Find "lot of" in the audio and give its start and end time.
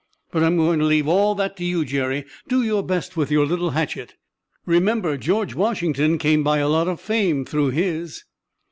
6.69-6.99